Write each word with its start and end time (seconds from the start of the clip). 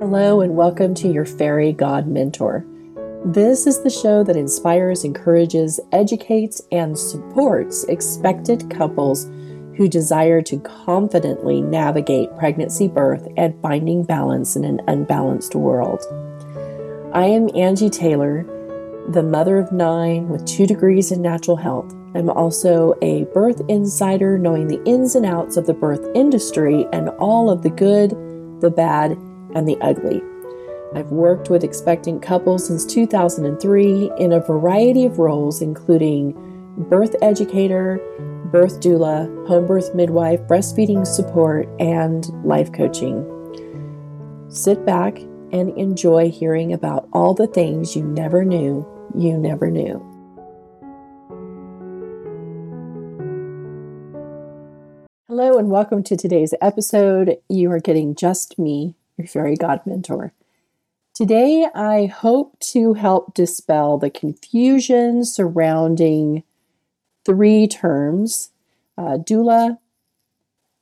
Hello, 0.00 0.40
and 0.40 0.56
welcome 0.56 0.94
to 0.94 1.08
your 1.08 1.26
Fairy 1.26 1.74
God 1.74 2.06
Mentor. 2.06 2.64
This 3.22 3.66
is 3.66 3.82
the 3.82 3.90
show 3.90 4.24
that 4.24 4.34
inspires, 4.34 5.04
encourages, 5.04 5.78
educates, 5.92 6.62
and 6.72 6.98
supports 6.98 7.84
expected 7.84 8.70
couples 8.70 9.26
who 9.76 9.88
desire 9.88 10.40
to 10.40 10.58
confidently 10.60 11.60
navigate 11.60 12.34
pregnancy, 12.38 12.88
birth, 12.88 13.28
and 13.36 13.60
finding 13.60 14.02
balance 14.02 14.56
in 14.56 14.64
an 14.64 14.80
unbalanced 14.88 15.54
world. 15.54 16.00
I 17.12 17.26
am 17.26 17.54
Angie 17.54 17.90
Taylor, 17.90 18.44
the 19.10 19.22
mother 19.22 19.58
of 19.58 19.70
nine 19.70 20.30
with 20.30 20.46
two 20.46 20.66
degrees 20.66 21.12
in 21.12 21.20
natural 21.20 21.58
health. 21.58 21.92
I'm 22.14 22.30
also 22.30 22.94
a 23.02 23.24
birth 23.34 23.60
insider, 23.68 24.38
knowing 24.38 24.66
the 24.66 24.82
ins 24.84 25.14
and 25.14 25.26
outs 25.26 25.58
of 25.58 25.66
the 25.66 25.74
birth 25.74 26.08
industry 26.14 26.86
and 26.90 27.10
all 27.10 27.50
of 27.50 27.62
the 27.62 27.68
good, 27.68 28.12
the 28.62 28.70
bad, 28.70 29.18
and 29.54 29.68
the 29.68 29.78
ugly. 29.80 30.22
I've 30.94 31.10
worked 31.10 31.50
with 31.50 31.62
expectant 31.62 32.22
couples 32.22 32.66
since 32.66 32.84
2003 32.84 34.10
in 34.18 34.32
a 34.32 34.40
variety 34.40 35.04
of 35.04 35.18
roles, 35.18 35.62
including 35.62 36.34
birth 36.88 37.14
educator, 37.22 38.00
birth 38.46 38.80
doula, 38.80 39.26
home 39.46 39.66
birth 39.66 39.94
midwife, 39.94 40.40
breastfeeding 40.42 41.06
support, 41.06 41.68
and 41.78 42.28
life 42.44 42.72
coaching. 42.72 43.26
Sit 44.48 44.84
back 44.84 45.18
and 45.52 45.76
enjoy 45.78 46.30
hearing 46.30 46.72
about 46.72 47.08
all 47.12 47.34
the 47.34 47.46
things 47.46 47.94
you 47.94 48.02
never 48.02 48.44
knew 48.44 48.86
you 49.14 49.36
never 49.36 49.70
knew. 49.70 50.06
Hello, 55.28 55.58
and 55.58 55.70
welcome 55.70 56.02
to 56.04 56.16
today's 56.16 56.54
episode. 56.60 57.38
You 57.48 57.70
are 57.72 57.80
getting 57.80 58.14
just 58.14 58.58
me 58.58 58.96
your 59.24 59.28
fairy 59.28 59.56
god 59.56 59.80
mentor. 59.84 60.32
Today, 61.14 61.66
I 61.74 62.06
hope 62.06 62.58
to 62.60 62.94
help 62.94 63.34
dispel 63.34 63.98
the 63.98 64.10
confusion 64.10 65.24
surrounding 65.24 66.44
three 67.26 67.66
terms 67.66 68.50
uh, 68.96 69.18
doula, 69.18 69.78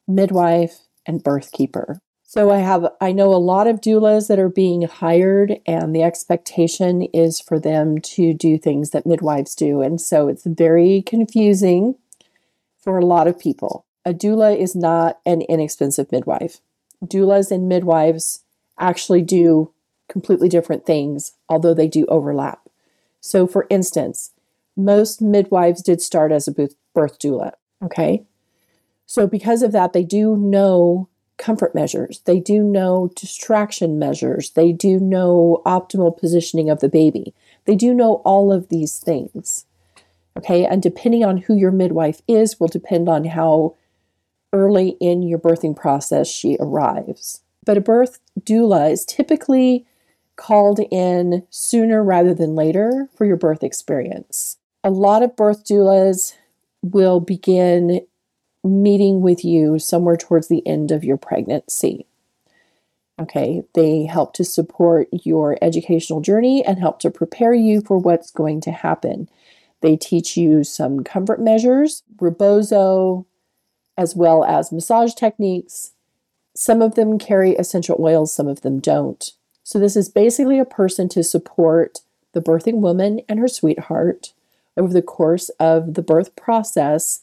midwife, 0.06 0.80
and 1.06 1.22
birth 1.22 1.52
keeper. 1.52 2.00
So 2.24 2.50
I 2.50 2.58
have 2.58 2.86
I 3.00 3.12
know 3.12 3.32
a 3.32 3.36
lot 3.36 3.66
of 3.66 3.80
doulas 3.80 4.28
that 4.28 4.38
are 4.38 4.50
being 4.50 4.82
hired 4.82 5.60
and 5.66 5.94
the 5.94 6.02
expectation 6.02 7.02
is 7.02 7.40
for 7.40 7.58
them 7.58 8.00
to 8.00 8.34
do 8.34 8.58
things 8.58 8.90
that 8.90 9.06
midwives 9.06 9.54
do 9.54 9.80
and 9.80 10.00
so 10.00 10.28
it's 10.28 10.44
very 10.44 11.00
confusing 11.02 11.94
for 12.78 12.98
a 12.98 13.06
lot 13.06 13.28
of 13.28 13.38
people. 13.38 13.86
A 14.04 14.12
doula 14.12 14.56
is 14.56 14.76
not 14.76 15.20
an 15.24 15.40
inexpensive 15.42 16.12
midwife 16.12 16.60
doulas 17.04 17.50
and 17.50 17.68
midwives 17.68 18.44
actually 18.78 19.22
do 19.22 19.72
completely 20.08 20.48
different 20.48 20.86
things, 20.86 21.32
although 21.48 21.74
they 21.74 21.88
do 21.88 22.06
overlap. 22.06 22.68
So, 23.20 23.46
for 23.46 23.66
instance, 23.70 24.32
most 24.76 25.20
midwives 25.20 25.82
did 25.82 26.00
start 26.00 26.32
as 26.32 26.48
a 26.48 26.52
birth 26.52 27.18
doula. 27.18 27.52
Okay. 27.82 28.24
So, 29.06 29.26
because 29.26 29.62
of 29.62 29.72
that, 29.72 29.92
they 29.92 30.04
do 30.04 30.36
know 30.36 31.08
comfort 31.36 31.74
measures, 31.74 32.20
they 32.24 32.40
do 32.40 32.62
know 32.62 33.10
distraction 33.14 33.98
measures, 33.98 34.50
they 34.50 34.72
do 34.72 34.98
know 34.98 35.62
optimal 35.64 36.18
positioning 36.18 36.68
of 36.68 36.80
the 36.80 36.88
baby, 36.88 37.32
they 37.64 37.76
do 37.76 37.94
know 37.94 38.14
all 38.24 38.52
of 38.52 38.68
these 38.68 38.98
things. 38.98 39.64
Okay. 40.36 40.64
And 40.64 40.80
depending 40.80 41.24
on 41.24 41.38
who 41.38 41.56
your 41.56 41.72
midwife 41.72 42.22
is, 42.28 42.60
will 42.60 42.68
depend 42.68 43.08
on 43.08 43.24
how 43.24 43.74
early 44.52 44.96
in 45.00 45.22
your 45.22 45.38
birthing 45.38 45.76
process 45.76 46.28
she 46.28 46.56
arrives. 46.60 47.42
But 47.64 47.76
a 47.76 47.82
birth 47.82 48.18
doula 48.40 48.90
is 48.90 49.04
typically 49.04 49.86
called 50.36 50.80
in 50.90 51.46
sooner 51.50 52.02
rather 52.02 52.32
than 52.32 52.54
later 52.54 53.08
for 53.16 53.26
your 53.26 53.36
birth 53.36 53.62
experience. 53.62 54.56
A 54.84 54.90
lot 54.90 55.22
of 55.22 55.36
birth 55.36 55.64
doulas 55.64 56.34
will 56.82 57.20
begin 57.20 58.06
meeting 58.64 59.20
with 59.20 59.44
you 59.44 59.78
somewhere 59.78 60.16
towards 60.16 60.48
the 60.48 60.66
end 60.66 60.90
of 60.90 61.04
your 61.04 61.16
pregnancy. 61.16 62.06
Okay, 63.20 63.62
they 63.74 64.04
help 64.04 64.32
to 64.34 64.44
support 64.44 65.08
your 65.12 65.58
educational 65.60 66.20
journey 66.20 66.64
and 66.64 66.78
help 66.78 67.00
to 67.00 67.10
prepare 67.10 67.52
you 67.52 67.80
for 67.80 67.98
what's 67.98 68.30
going 68.30 68.60
to 68.62 68.70
happen. 68.70 69.28
They 69.80 69.96
teach 69.96 70.36
you 70.36 70.62
some 70.62 71.02
comfort 71.02 71.40
measures, 71.40 72.04
rebozo, 72.20 73.26
as 73.98 74.16
well 74.16 74.44
as 74.44 74.72
massage 74.72 75.12
techniques. 75.12 75.90
Some 76.54 76.80
of 76.80 76.94
them 76.94 77.18
carry 77.18 77.54
essential 77.56 77.96
oils, 78.00 78.32
some 78.32 78.48
of 78.48 78.62
them 78.62 78.78
don't. 78.78 79.32
So, 79.64 79.78
this 79.78 79.96
is 79.96 80.08
basically 80.08 80.58
a 80.58 80.64
person 80.64 81.10
to 81.10 81.22
support 81.22 82.00
the 82.32 82.40
birthing 82.40 82.76
woman 82.76 83.20
and 83.28 83.38
her 83.38 83.48
sweetheart 83.48 84.32
over 84.76 84.92
the 84.92 85.02
course 85.02 85.50
of 85.60 85.94
the 85.94 86.02
birth 86.02 86.36
process, 86.36 87.22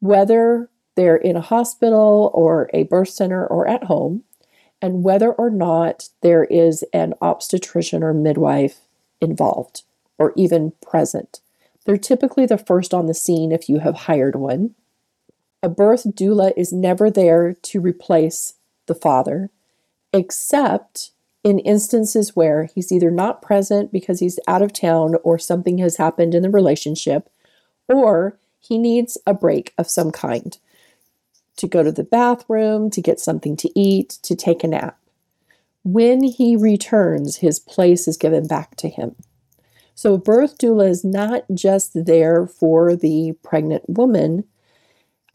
whether 0.00 0.68
they're 0.96 1.16
in 1.16 1.36
a 1.36 1.40
hospital 1.40 2.30
or 2.34 2.68
a 2.74 2.82
birth 2.84 3.10
center 3.10 3.46
or 3.46 3.68
at 3.68 3.84
home, 3.84 4.24
and 4.82 5.04
whether 5.04 5.32
or 5.32 5.48
not 5.48 6.08
there 6.22 6.44
is 6.44 6.84
an 6.92 7.14
obstetrician 7.22 8.02
or 8.02 8.12
midwife 8.12 8.80
involved 9.20 9.82
or 10.18 10.32
even 10.36 10.72
present. 10.82 11.40
They're 11.84 11.96
typically 11.96 12.46
the 12.46 12.58
first 12.58 12.92
on 12.92 13.06
the 13.06 13.14
scene 13.14 13.52
if 13.52 13.68
you 13.68 13.78
have 13.78 13.94
hired 13.94 14.34
one. 14.34 14.74
A 15.62 15.68
birth 15.68 16.04
doula 16.04 16.52
is 16.56 16.72
never 16.72 17.10
there 17.10 17.54
to 17.54 17.80
replace 17.80 18.54
the 18.86 18.94
father, 18.94 19.50
except 20.12 21.10
in 21.42 21.58
instances 21.60 22.34
where 22.34 22.64
he's 22.64 22.90
either 22.90 23.10
not 23.10 23.42
present 23.42 23.92
because 23.92 24.20
he's 24.20 24.40
out 24.48 24.62
of 24.62 24.72
town 24.72 25.14
or 25.22 25.38
something 25.38 25.78
has 25.78 25.96
happened 25.96 26.34
in 26.34 26.42
the 26.42 26.50
relationship, 26.50 27.30
or 27.88 28.38
he 28.58 28.78
needs 28.78 29.16
a 29.26 29.34
break 29.34 29.72
of 29.78 29.88
some 29.88 30.10
kind 30.10 30.58
to 31.56 31.66
go 31.66 31.82
to 31.82 31.92
the 31.92 32.04
bathroom, 32.04 32.90
to 32.90 33.00
get 33.00 33.20
something 33.20 33.56
to 33.56 33.70
eat, 33.78 34.18
to 34.22 34.34
take 34.34 34.62
a 34.62 34.68
nap. 34.68 34.98
When 35.84 36.22
he 36.24 36.56
returns, 36.56 37.36
his 37.36 37.60
place 37.60 38.08
is 38.08 38.16
given 38.16 38.46
back 38.46 38.76
to 38.76 38.88
him. 38.88 39.14
So, 39.94 40.14
a 40.14 40.18
birth 40.18 40.58
doula 40.58 40.90
is 40.90 41.04
not 41.04 41.44
just 41.54 41.92
there 41.94 42.46
for 42.46 42.94
the 42.94 43.34
pregnant 43.42 43.88
woman, 43.88 44.44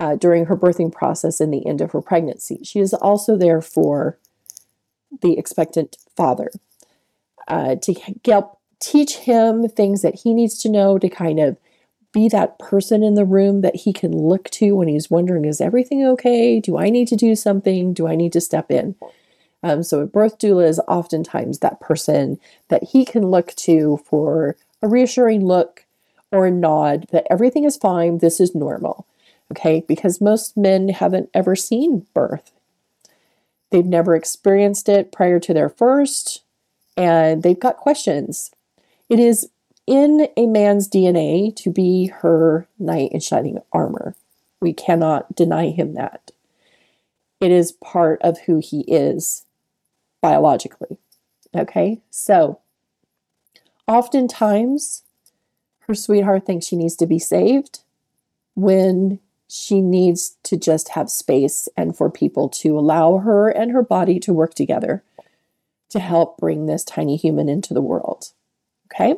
uh, 0.01 0.15
during 0.15 0.47
her 0.47 0.57
birthing 0.57 0.91
process 0.91 1.39
and 1.39 1.53
the 1.53 1.65
end 1.65 1.79
of 1.79 1.91
her 1.91 2.01
pregnancy. 2.01 2.59
She 2.63 2.79
is 2.79 2.91
also 2.91 3.37
there 3.37 3.61
for 3.61 4.17
the 5.21 5.37
expectant 5.37 5.95
father 6.17 6.49
uh, 7.47 7.75
to 7.75 7.93
help 8.25 8.57
teach 8.79 9.17
him 9.17 9.69
things 9.69 10.01
that 10.01 10.21
he 10.23 10.33
needs 10.33 10.57
to 10.57 10.69
know 10.69 10.97
to 10.97 11.07
kind 11.07 11.39
of 11.39 11.55
be 12.11 12.27
that 12.29 12.57
person 12.57 13.03
in 13.03 13.13
the 13.13 13.23
room 13.23 13.61
that 13.61 13.75
he 13.75 13.93
can 13.93 14.11
look 14.11 14.49
to 14.49 14.71
when 14.71 14.87
he's 14.87 15.11
wondering, 15.11 15.45
is 15.45 15.61
everything 15.61 16.03
okay? 16.03 16.59
Do 16.59 16.79
I 16.79 16.89
need 16.89 17.07
to 17.09 17.15
do 17.15 17.35
something? 17.35 17.93
Do 17.93 18.07
I 18.07 18.15
need 18.15 18.33
to 18.33 18.41
step 18.41 18.71
in? 18.71 18.95
Um, 19.61 19.83
so, 19.83 19.99
a 19.99 20.07
birth 20.07 20.39
doula 20.39 20.67
is 20.67 20.81
oftentimes 20.87 21.59
that 21.59 21.79
person 21.79 22.39
that 22.69 22.85
he 22.85 23.05
can 23.05 23.27
look 23.27 23.53
to 23.57 23.99
for 24.03 24.57
a 24.81 24.87
reassuring 24.87 25.45
look 25.45 25.85
or 26.31 26.47
a 26.47 26.51
nod 26.51 27.05
that 27.11 27.27
everything 27.29 27.65
is 27.65 27.77
fine, 27.77 28.17
this 28.17 28.39
is 28.39 28.55
normal 28.55 29.05
okay? 29.51 29.83
Because 29.87 30.21
most 30.21 30.57
men 30.57 30.89
haven't 30.89 31.29
ever 31.33 31.55
seen 31.55 32.07
birth. 32.13 32.51
They've 33.69 33.85
never 33.85 34.15
experienced 34.15 34.89
it 34.89 35.11
prior 35.11 35.39
to 35.39 35.53
their 35.53 35.69
first, 35.69 36.43
and 36.97 37.43
they've 37.43 37.59
got 37.59 37.77
questions. 37.77 38.51
It 39.09 39.19
is 39.19 39.49
in 39.87 40.27
a 40.37 40.45
man's 40.45 40.89
DNA 40.89 41.55
to 41.57 41.71
be 41.71 42.07
her 42.07 42.67
knight 42.79 43.11
in 43.11 43.19
shining 43.19 43.59
armor. 43.71 44.15
We 44.59 44.73
cannot 44.73 45.35
deny 45.35 45.69
him 45.69 45.93
that. 45.93 46.31
It 47.39 47.51
is 47.51 47.71
part 47.71 48.21
of 48.21 48.41
who 48.41 48.59
he 48.63 48.81
is 48.81 49.45
biologically. 50.21 50.97
Okay, 51.55 51.99
so 52.09 52.59
oftentimes 53.87 55.03
her 55.87 55.95
sweetheart 55.95 56.45
thinks 56.45 56.67
she 56.67 56.75
needs 56.75 56.95
to 56.97 57.07
be 57.07 57.19
saved 57.19 57.79
when 58.55 59.19
she 59.53 59.81
needs 59.81 60.37
to 60.43 60.55
just 60.55 60.89
have 60.89 61.09
space 61.09 61.67
and 61.75 61.97
for 61.97 62.09
people 62.09 62.47
to 62.47 62.79
allow 62.79 63.17
her 63.17 63.49
and 63.49 63.73
her 63.73 63.83
body 63.83 64.17
to 64.17 64.31
work 64.31 64.53
together 64.53 65.03
to 65.89 65.99
help 65.99 66.37
bring 66.37 66.67
this 66.67 66.85
tiny 66.85 67.17
human 67.17 67.49
into 67.49 67.73
the 67.73 67.81
world. 67.81 68.31
Okay? 68.85 69.15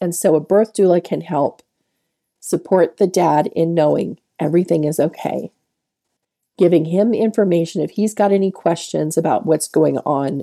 And 0.00 0.12
so 0.12 0.34
a 0.34 0.40
birth 0.40 0.74
doula 0.74 1.04
can 1.04 1.20
help 1.20 1.62
support 2.40 2.96
the 2.96 3.06
dad 3.06 3.46
in 3.54 3.74
knowing 3.74 4.18
everything 4.40 4.82
is 4.82 4.98
okay, 4.98 5.52
giving 6.58 6.86
him 6.86 7.14
information 7.14 7.80
if 7.80 7.92
he's 7.92 8.12
got 8.12 8.32
any 8.32 8.50
questions 8.50 9.16
about 9.16 9.46
what's 9.46 9.68
going 9.68 9.98
on, 9.98 10.42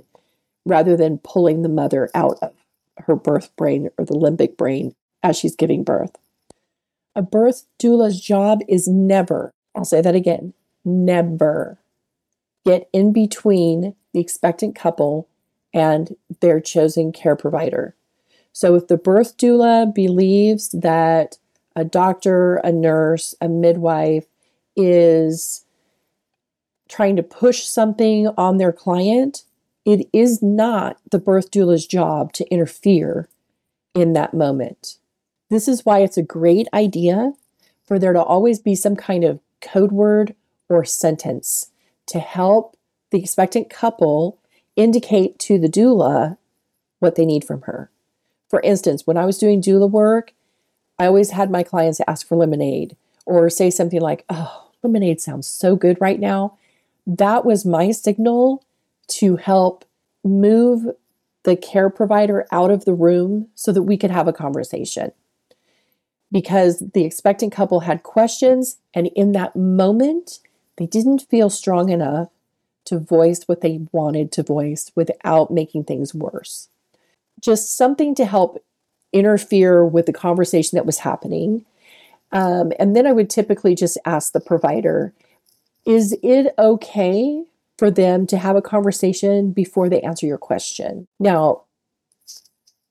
rather 0.66 0.96
than 0.96 1.18
pulling 1.18 1.64
the 1.64 1.70
mother 1.70 2.10
out 2.16 2.40
of 2.42 2.54
her 3.00 3.18
birth 3.18 3.54
brain 3.58 3.90
or 3.98 4.06
the 4.06 4.14
limbic 4.14 4.56
brain 4.56 4.96
as 5.22 5.38
she's 5.38 5.58
giving 5.58 5.84
birth. 5.84 6.18
A 7.16 7.22
birth 7.22 7.66
doula's 7.80 8.20
job 8.20 8.62
is 8.68 8.88
never, 8.88 9.52
I'll 9.76 9.86
say 9.86 10.02
that 10.02 10.16
again, 10.16 10.54
never 10.84 11.80
get 12.66 12.90
in 12.94 13.14
between 13.14 13.96
the 14.14 14.20
expectant 14.20 14.76
couple 14.76 15.28
and 15.74 16.16
their 16.40 16.60
chosen 16.60 17.12
care 17.12 17.36
provider. 17.36 17.96
So 18.52 18.76
if 18.76 18.88
the 18.88 18.98
birth 18.98 19.38
doula 19.38 19.94
believes 19.94 20.70
that 20.70 21.38
a 21.76 21.84
doctor, 21.84 22.58
a 22.58 22.72
nurse, 22.72 23.34
a 23.42 23.50
midwife 23.50 24.26
is 24.76 25.66
trying 26.88 27.16
to 27.16 27.24
push 27.24 27.64
something 27.64 28.28
on 28.38 28.58
their 28.58 28.72
client, 28.72 29.44
it 29.86 30.08
is 30.14 30.42
not 30.42 30.98
the 31.12 31.20
birth 31.20 31.52
doula's 31.52 31.88
job 31.88 32.32
to 32.34 32.48
interfere 32.50 33.28
in 33.96 34.14
that 34.14 34.34
moment. 34.34 34.98
This 35.54 35.68
is 35.68 35.86
why 35.86 36.00
it's 36.00 36.18
a 36.18 36.24
great 36.24 36.68
idea 36.74 37.34
for 37.86 38.00
there 38.00 38.12
to 38.12 38.24
always 38.24 38.58
be 38.58 38.74
some 38.74 38.96
kind 38.96 39.24
of 39.24 39.40
code 39.62 39.92
word 39.92 40.34
or 40.68 40.84
sentence 40.84 41.70
to 42.08 42.18
help 42.18 42.76
the 43.12 43.20
expectant 43.20 43.70
couple 43.70 44.40
indicate 44.76 45.38
to 45.38 45.60
the 45.60 45.70
doula 45.70 46.40
what 46.98 47.14
they 47.14 47.24
need 47.24 47.44
from 47.44 47.62
her. 47.62 47.92
For 48.50 48.62
instance, 48.62 49.06
when 49.06 49.16
I 49.16 49.26
was 49.26 49.38
doing 49.38 49.62
doula 49.62 49.88
work, 49.88 50.34
I 50.98 51.06
always 51.06 51.30
had 51.30 51.52
my 51.52 51.62
clients 51.62 52.02
ask 52.08 52.28
for 52.28 52.36
lemonade 52.36 52.98
or 53.28 53.48
say 53.52 53.70
something 53.70 54.02
like, 54.02 54.26
Oh, 54.32 54.72
lemonade 54.82 55.22
sounds 55.22 55.46
so 55.46 55.76
good 55.76 56.02
right 56.02 56.20
now. 56.20 56.58
That 57.06 57.46
was 57.46 57.64
my 57.64 57.92
signal 57.92 58.66
to 59.10 59.36
help 59.36 59.86
move 60.24 60.96
the 61.44 61.56
care 61.56 61.92
provider 61.92 62.48
out 62.52 62.72
of 62.72 62.86
the 62.86 62.96
room 62.96 63.50
so 63.54 63.72
that 63.72 63.84
we 63.84 63.98
could 63.98 64.10
have 64.10 64.28
a 64.28 64.34
conversation. 64.34 65.12
Because 66.34 66.84
the 66.94 67.06
expectant 67.06 67.54
couple 67.54 67.82
had 67.82 68.04
questions, 68.04 68.78
and 68.94 69.08
in 69.16 69.32
that 69.32 69.56
moment, 69.56 70.40
they 70.78 70.88
didn't 70.88 71.28
feel 71.30 71.50
strong 71.50 71.90
enough 71.90 72.30
to 72.86 73.00
voice 73.00 73.44
what 73.46 73.62
they 73.62 73.80
wanted 73.92 74.32
to 74.34 74.44
voice 74.44 74.92
without 74.96 75.52
making 75.52 75.86
things 75.86 76.14
worse. 76.14 76.68
Just 77.40 77.78
something 77.78 78.16
to 78.16 78.26
help 78.26 78.62
interfere 79.14 79.86
with 79.86 80.08
the 80.08 80.14
conversation 80.14 80.76
that 80.76 80.86
was 80.86 81.00
happening. 81.00 81.66
Um, 82.32 82.74
and 82.80 82.96
then 82.96 83.06
I 83.06 83.12
would 83.12 83.30
typically 83.30 83.76
just 83.76 83.98
ask 84.06 84.34
the 84.34 84.42
provider, 84.42 85.14
is 85.86 86.18
it 86.24 86.54
okay 86.58 87.44
for 87.78 87.92
them 87.92 88.26
to 88.28 88.38
have 88.38 88.56
a 88.56 88.62
conversation 88.62 89.52
before 89.52 89.88
they 89.88 90.02
answer 90.02 90.26
your 90.26 90.40
question? 90.40 91.08
Now, 91.20 91.63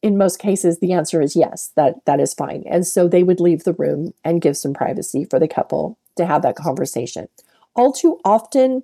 in 0.03 0.19
most 0.19 0.39
cases, 0.41 0.81
the 0.81 0.93
answer 0.93 1.23
is 1.23 1.37
yes, 1.37 1.73
that, 1.77 2.05
that 2.05 2.21
is 2.21 2.35
fine. 2.35 2.65
And 2.67 2.87
so 2.87 3.07
they 3.07 3.23
would 3.23 3.41
leave 3.41 3.63
the 3.63 3.73
room 3.73 4.13
and 4.25 4.43
give 4.43 4.57
some 4.57 4.75
privacy 4.75 5.25
for 5.25 5.39
the 5.39 5.49
couple 5.49 5.97
to 6.17 6.27
have 6.27 6.43
that 6.43 6.57
conversation. 6.57 7.29
All 7.75 7.93
too 7.93 8.19
often, 8.25 8.83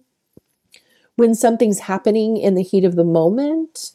when 1.16 1.34
something's 1.34 1.80
happening 1.80 2.36
in 2.36 2.54
the 2.54 2.62
heat 2.62 2.84
of 2.84 2.94
the 2.94 3.04
moment, 3.04 3.92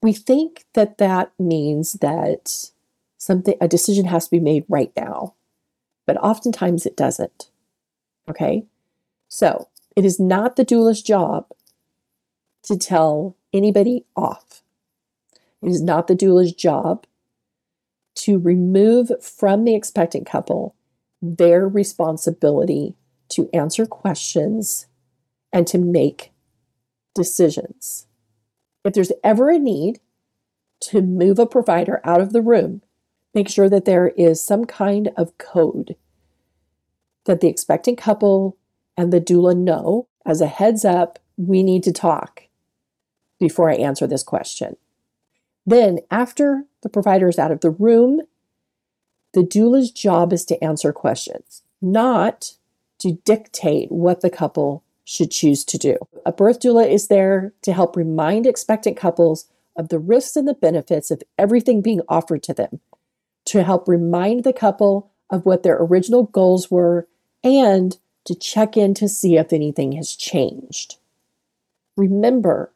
we 0.00 0.12
think 0.12 0.64
that 0.74 0.98
that 0.98 1.32
means 1.38 1.94
that 1.94 2.70
something 3.18 3.56
a 3.60 3.66
decision 3.66 4.06
has 4.06 4.26
to 4.26 4.30
be 4.30 4.40
made 4.40 4.64
right 4.68 4.92
now. 4.96 5.34
But 6.06 6.16
oftentimes 6.18 6.86
it 6.86 6.96
doesn't. 6.96 7.50
Okay? 8.28 8.64
So, 9.28 9.68
it 9.96 10.04
is 10.04 10.20
not 10.20 10.56
the 10.56 10.64
doula's 10.64 11.02
job 11.02 11.46
to 12.64 12.76
tell 12.76 13.36
anybody 13.52 14.04
off. 14.16 14.63
It 15.64 15.70
is 15.70 15.82
not 15.82 16.06
the 16.06 16.14
doula's 16.14 16.52
job 16.52 17.06
to 18.16 18.38
remove 18.38 19.10
from 19.22 19.64
the 19.64 19.74
expectant 19.74 20.26
couple 20.26 20.76
their 21.22 21.66
responsibility 21.66 22.94
to 23.30 23.48
answer 23.54 23.86
questions 23.86 24.86
and 25.52 25.66
to 25.66 25.78
make 25.78 26.32
decisions. 27.14 28.06
If 28.84 28.92
there's 28.92 29.12
ever 29.22 29.48
a 29.48 29.58
need 29.58 30.00
to 30.80 31.00
move 31.00 31.38
a 31.38 31.46
provider 31.46 32.02
out 32.04 32.20
of 32.20 32.34
the 32.34 32.42
room, 32.42 32.82
make 33.32 33.48
sure 33.48 33.70
that 33.70 33.86
there 33.86 34.08
is 34.08 34.44
some 34.44 34.66
kind 34.66 35.10
of 35.16 35.38
code 35.38 35.96
that 37.24 37.40
the 37.40 37.48
expectant 37.48 37.96
couple 37.96 38.58
and 38.98 39.10
the 39.10 39.20
doula 39.20 39.56
know 39.56 40.08
as 40.26 40.42
a 40.42 40.46
heads 40.46 40.84
up, 40.84 41.18
we 41.38 41.62
need 41.62 41.82
to 41.84 41.92
talk 41.92 42.42
before 43.40 43.70
I 43.70 43.76
answer 43.76 44.06
this 44.06 44.22
question. 44.22 44.76
Then, 45.66 46.00
after 46.10 46.64
the 46.82 46.88
provider 46.88 47.28
is 47.28 47.38
out 47.38 47.50
of 47.50 47.60
the 47.60 47.70
room, 47.70 48.22
the 49.32 49.42
doula's 49.42 49.90
job 49.90 50.32
is 50.32 50.44
to 50.46 50.62
answer 50.62 50.92
questions, 50.92 51.62
not 51.80 52.54
to 52.98 53.18
dictate 53.24 53.90
what 53.90 54.20
the 54.20 54.30
couple 54.30 54.82
should 55.04 55.30
choose 55.30 55.64
to 55.64 55.78
do. 55.78 55.96
A 56.24 56.32
birth 56.32 56.60
doula 56.60 56.88
is 56.88 57.08
there 57.08 57.52
to 57.62 57.72
help 57.72 57.96
remind 57.96 58.46
expectant 58.46 58.96
couples 58.96 59.46
of 59.76 59.88
the 59.88 59.98
risks 59.98 60.36
and 60.36 60.46
the 60.46 60.54
benefits 60.54 61.10
of 61.10 61.22
everything 61.38 61.82
being 61.82 62.00
offered 62.08 62.42
to 62.44 62.54
them, 62.54 62.80
to 63.46 63.62
help 63.62 63.88
remind 63.88 64.44
the 64.44 64.52
couple 64.52 65.10
of 65.30 65.44
what 65.44 65.62
their 65.62 65.76
original 65.76 66.24
goals 66.24 66.70
were, 66.70 67.08
and 67.42 67.98
to 68.24 68.34
check 68.34 68.76
in 68.76 68.94
to 68.94 69.08
see 69.08 69.36
if 69.36 69.52
anything 69.52 69.92
has 69.92 70.14
changed. 70.14 70.96
Remember, 71.96 72.72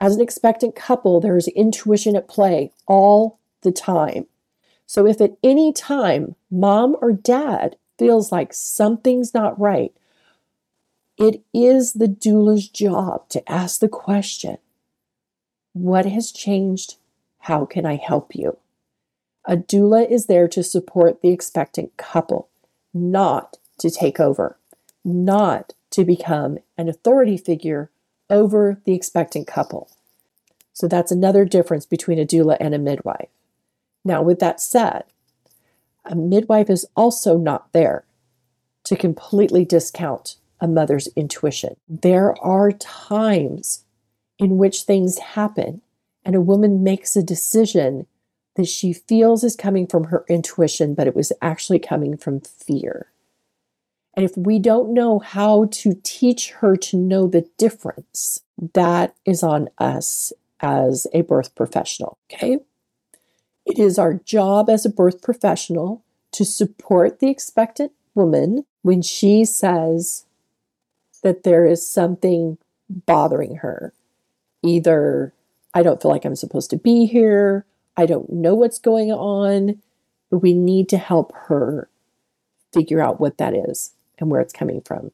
as 0.00 0.16
an 0.16 0.20
expectant 0.20 0.74
couple, 0.74 1.20
there 1.20 1.36
is 1.36 1.48
intuition 1.48 2.16
at 2.16 2.28
play 2.28 2.72
all 2.86 3.38
the 3.62 3.72
time. 3.72 4.26
So 4.86 5.06
if 5.06 5.20
at 5.20 5.36
any 5.42 5.72
time 5.72 6.34
mom 6.50 6.96
or 7.00 7.12
dad 7.12 7.76
feels 7.98 8.32
like 8.32 8.52
something's 8.52 9.32
not 9.32 9.58
right, 9.58 9.94
it 11.16 11.42
is 11.52 11.92
the 11.92 12.08
doula's 12.08 12.68
job 12.68 13.28
to 13.30 13.50
ask 13.50 13.80
the 13.80 13.88
question 13.88 14.58
What 15.72 16.06
has 16.06 16.32
changed? 16.32 16.96
How 17.40 17.64
can 17.64 17.86
I 17.86 17.96
help 17.96 18.34
you? 18.34 18.58
A 19.46 19.56
doula 19.56 20.10
is 20.10 20.26
there 20.26 20.48
to 20.48 20.62
support 20.62 21.20
the 21.20 21.28
expectant 21.28 21.96
couple, 21.96 22.48
not 22.92 23.58
to 23.78 23.90
take 23.90 24.18
over, 24.18 24.58
not 25.04 25.74
to 25.90 26.04
become 26.04 26.58
an 26.78 26.88
authority 26.88 27.36
figure 27.36 27.90
over 28.30 28.80
the 28.84 28.94
expectant 28.94 29.46
couple. 29.46 29.90
So 30.72 30.88
that's 30.88 31.12
another 31.12 31.44
difference 31.44 31.86
between 31.86 32.18
a 32.18 32.26
doula 32.26 32.56
and 32.60 32.74
a 32.74 32.78
midwife. 32.78 33.28
Now, 34.04 34.22
with 34.22 34.40
that 34.40 34.60
said, 34.60 35.04
a 36.04 36.14
midwife 36.14 36.68
is 36.68 36.86
also 36.96 37.38
not 37.38 37.72
there 37.72 38.04
to 38.84 38.96
completely 38.96 39.64
discount 39.64 40.36
a 40.60 40.68
mother's 40.68 41.08
intuition. 41.16 41.76
There 41.88 42.34
are 42.44 42.72
times 42.72 43.84
in 44.38 44.58
which 44.58 44.82
things 44.82 45.18
happen 45.18 45.80
and 46.24 46.34
a 46.34 46.40
woman 46.40 46.82
makes 46.82 47.16
a 47.16 47.22
decision 47.22 48.06
that 48.56 48.68
she 48.68 48.92
feels 48.92 49.44
is 49.44 49.56
coming 49.56 49.86
from 49.86 50.04
her 50.04 50.24
intuition, 50.28 50.94
but 50.94 51.06
it 51.06 51.16
was 51.16 51.32
actually 51.42 51.78
coming 51.78 52.16
from 52.16 52.40
fear. 52.40 53.10
And 54.16 54.24
if 54.24 54.36
we 54.36 54.58
don't 54.58 54.94
know 54.94 55.18
how 55.18 55.66
to 55.72 55.94
teach 56.02 56.50
her 56.52 56.76
to 56.76 56.96
know 56.96 57.26
the 57.26 57.48
difference, 57.58 58.40
that 58.74 59.14
is 59.24 59.42
on 59.42 59.68
us 59.78 60.32
as 60.60 61.06
a 61.12 61.22
birth 61.22 61.54
professional. 61.54 62.18
Okay. 62.32 62.58
It 63.66 63.78
is 63.78 63.98
our 63.98 64.14
job 64.14 64.70
as 64.70 64.86
a 64.86 64.90
birth 64.90 65.22
professional 65.22 66.04
to 66.32 66.44
support 66.44 67.18
the 67.18 67.30
expectant 67.30 67.92
woman 68.14 68.64
when 68.82 69.02
she 69.02 69.44
says 69.44 70.26
that 71.22 71.42
there 71.42 71.66
is 71.66 71.88
something 71.88 72.58
bothering 72.88 73.56
her. 73.56 73.92
Either 74.62 75.32
I 75.72 75.82
don't 75.82 76.00
feel 76.00 76.10
like 76.10 76.24
I'm 76.24 76.36
supposed 76.36 76.70
to 76.70 76.76
be 76.76 77.06
here, 77.06 77.66
I 77.96 78.06
don't 78.06 78.30
know 78.30 78.54
what's 78.54 78.78
going 78.78 79.10
on, 79.10 79.80
but 80.30 80.38
we 80.38 80.52
need 80.54 80.88
to 80.90 80.98
help 80.98 81.32
her 81.46 81.88
figure 82.72 83.00
out 83.00 83.20
what 83.20 83.38
that 83.38 83.54
is 83.54 83.94
and 84.18 84.30
where 84.30 84.40
it's 84.40 84.52
coming 84.52 84.80
from 84.80 85.10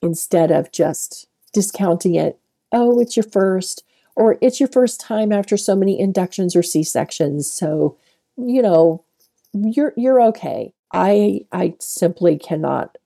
instead 0.00 0.50
of 0.50 0.72
just 0.72 1.26
discounting 1.52 2.14
it. 2.14 2.38
Oh, 2.72 2.98
it's 2.98 3.16
your 3.16 3.24
first, 3.24 3.84
or 4.16 4.38
it's 4.40 4.60
your 4.60 4.68
first 4.68 5.00
time 5.00 5.32
after 5.32 5.56
so 5.56 5.76
many 5.76 5.98
inductions 5.98 6.56
or 6.56 6.62
C-sections. 6.62 7.50
So, 7.50 7.96
you 8.36 8.62
know, 8.62 9.04
you're 9.52 9.92
you're 9.96 10.22
okay. 10.22 10.72
I 10.92 11.46
I 11.52 11.74
simply 11.78 12.38
cannot 12.38 12.96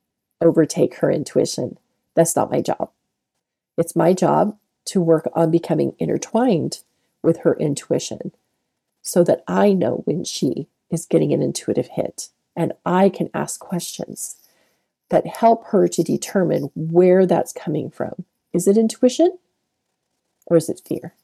overtake 0.40 0.96
her 0.96 1.10
intuition. 1.10 1.78
That's 2.14 2.36
not 2.36 2.50
my 2.50 2.60
job. 2.60 2.90
It's 3.76 3.96
my 3.96 4.12
job 4.12 4.56
to 4.86 5.00
work 5.00 5.28
on 5.34 5.50
becoming 5.50 5.94
intertwined 5.98 6.80
with 7.22 7.38
her 7.38 7.56
intuition 7.56 8.32
so 9.02 9.24
that 9.24 9.42
I 9.46 9.72
know 9.72 10.02
when 10.04 10.24
she 10.24 10.68
is 10.90 11.06
getting 11.06 11.32
an 11.32 11.42
intuitive 11.42 11.88
hit 11.88 12.28
and 12.54 12.72
I 12.84 13.08
can 13.08 13.30
ask 13.34 13.60
questions 13.60 14.36
that 15.08 15.26
help 15.26 15.66
her 15.68 15.88
to 15.88 16.02
determine 16.02 16.70
where 16.74 17.26
that's 17.26 17.52
coming 17.52 17.90
from. 17.90 18.24
Is 18.52 18.66
it 18.66 18.76
intuition 18.76 19.38
or 20.46 20.56
is 20.56 20.68
it 20.68 20.82
fear? 20.86 21.14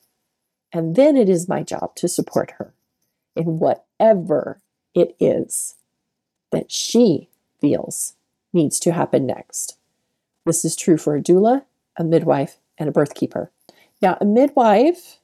And 0.73 0.97
then 0.97 1.17
it 1.17 1.29
is 1.29 1.49
my 1.49 1.63
job 1.63 1.95
to 1.97 2.09
support 2.09 2.53
her 2.59 2.73
in 3.37 3.59
whatever 3.59 4.61
it 4.95 5.17
is 5.19 5.77
that 6.51 6.71
she 6.71 7.29
feels 7.61 8.15
needs 8.53 8.79
to 8.81 8.93
happen 8.93 9.27
next. 9.27 9.79
This 10.45 10.65
is 10.65 10.77
true 10.77 10.97
for 10.97 11.17
a 11.17 11.23
doula, 11.23 11.65
a 11.97 12.05
midwife, 12.05 12.59
and 12.79 12.89
a 12.89 12.93
birth 12.93 13.15
keeper. 13.15 13.51
Now, 14.01 14.19
a 14.21 14.25
midwife 14.25 15.19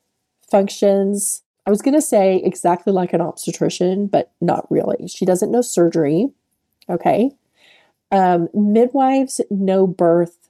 functions, 0.49 1.43
I 1.67 1.71
was 1.71 1.83
going 1.83 1.95
to 1.95 2.03
say 2.03 2.37
exactly 2.37 2.93
like 2.93 3.13
an 3.13 3.21
obstetrician, 3.21 4.07
but 4.07 4.31
not 4.41 4.71
really. 4.71 5.09
She 5.09 5.25
doesn't 5.25 5.51
know 5.51 5.61
surgery. 5.61 6.29
Okay. 6.89 7.33
Um, 8.11 8.49
midwives 8.55 9.41
know 9.51 9.87
birth 9.87 10.49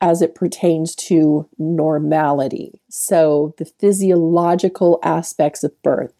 as 0.00 0.22
it 0.22 0.34
pertains 0.34 0.94
to 0.94 1.48
normality. 1.58 2.80
So, 2.88 3.54
the 3.58 3.66
physiological 3.66 4.98
aspects 5.02 5.62
of 5.62 5.80
birth, 5.82 6.14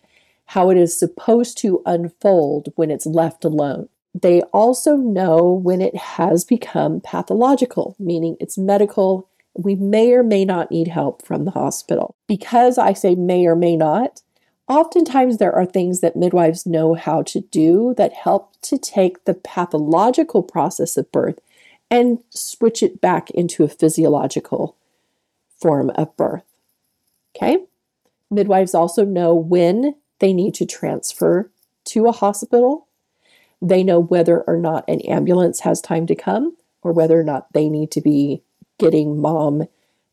how 0.46 0.70
it 0.70 0.76
is 0.76 0.98
supposed 0.98 1.56
to 1.58 1.82
unfold 1.86 2.72
when 2.76 2.90
it's 2.90 3.06
left 3.06 3.44
alone. 3.44 3.88
They 4.14 4.42
also 4.52 4.96
know 4.96 5.50
when 5.50 5.80
it 5.80 5.96
has 5.96 6.44
become 6.44 7.00
pathological, 7.00 7.96
meaning 7.98 8.36
it's 8.40 8.58
medical. 8.58 9.28
We 9.56 9.76
may 9.76 10.12
or 10.12 10.22
may 10.22 10.44
not 10.44 10.70
need 10.70 10.88
help 10.88 11.24
from 11.24 11.44
the 11.44 11.52
hospital. 11.52 12.16
Because 12.26 12.76
I 12.76 12.92
say 12.92 13.14
may 13.14 13.46
or 13.46 13.56
may 13.56 13.76
not, 13.76 14.22
oftentimes 14.70 15.36
there 15.36 15.54
are 15.54 15.66
things 15.66 16.00
that 16.00 16.16
midwives 16.16 16.64
know 16.64 16.94
how 16.94 17.22
to 17.22 17.40
do 17.40 17.94
that 17.98 18.14
help 18.14 18.58
to 18.62 18.78
take 18.78 19.24
the 19.24 19.34
pathological 19.34 20.42
process 20.42 20.96
of 20.96 21.12
birth 21.12 21.38
and 21.90 22.20
switch 22.30 22.82
it 22.82 23.00
back 23.00 23.30
into 23.30 23.64
a 23.64 23.68
physiological 23.68 24.76
form 25.60 25.90
of 25.96 26.16
birth. 26.16 26.44
Okay? 27.36 27.58
Midwives 28.30 28.74
also 28.74 29.04
know 29.04 29.34
when 29.34 29.96
they 30.20 30.32
need 30.32 30.54
to 30.54 30.64
transfer 30.64 31.50
to 31.84 32.06
a 32.06 32.12
hospital 32.12 32.86
they 33.62 33.82
know 33.82 34.00
whether 34.00 34.40
or 34.42 34.56
not 34.56 34.84
an 34.88 35.00
ambulance 35.02 35.60
has 35.60 35.80
time 35.80 36.06
to 36.06 36.14
come 36.14 36.56
or 36.82 36.92
whether 36.92 37.18
or 37.18 37.24
not 37.24 37.52
they 37.52 37.68
need 37.68 37.90
to 37.92 38.00
be 38.00 38.42
getting 38.78 39.20
mom 39.20 39.64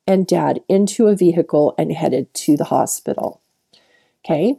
and 0.06 0.28
dad 0.28 0.62
into 0.68 1.08
a 1.08 1.16
vehicle 1.16 1.74
and 1.78 1.92
headed 1.94 2.34
to 2.34 2.58
the 2.58 2.66
hospital. 2.66 3.42
Okay. 4.28 4.58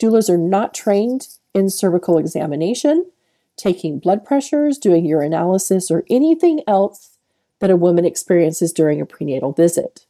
Doulas 0.00 0.30
are 0.30 0.38
not 0.38 0.72
trained 0.72 1.28
in 1.54 1.68
cervical 1.68 2.16
examination, 2.16 3.10
taking 3.56 3.98
blood 3.98 4.24
pressures, 4.24 4.78
doing 4.78 5.04
urinalysis, 5.04 5.90
or 5.90 6.04
anything 6.08 6.62
else 6.66 7.18
that 7.60 7.70
a 7.70 7.76
woman 7.76 8.06
experiences 8.06 8.72
during 8.72 9.00
a 9.00 9.06
prenatal 9.06 9.52
visit. 9.52 10.06